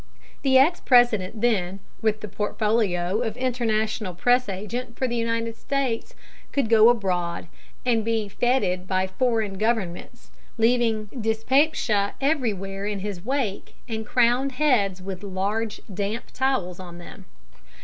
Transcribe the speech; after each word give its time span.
The 0.41 0.57
ex 0.57 0.79
President 0.79 1.41
then, 1.41 1.79
with 2.01 2.21
the 2.21 2.27
portfolio 2.27 3.21
of 3.21 3.37
International 3.37 4.15
Press 4.15 4.49
Agent 4.49 4.97
for 4.97 5.07
the 5.07 5.15
United 5.15 5.55
States, 5.55 6.15
could 6.51 6.69
go 6.69 6.89
abroad 6.89 7.47
and 7.85 8.03
be 8.03 8.27
fêted 8.27 8.87
by 8.87 9.05
foreign 9.05 9.59
governments, 9.59 10.31
leaving 10.57 11.05
dyspepsia 11.15 12.15
everywhere 12.19 12.87
in 12.87 13.01
his 13.01 13.23
wake 13.23 13.75
and 13.87 14.03
crowned 14.03 14.53
heads 14.53 15.03
with 15.03 15.21
large 15.21 15.81
damp 15.93 16.31
towels 16.33 16.79
on 16.79 16.97
them. 16.97 17.25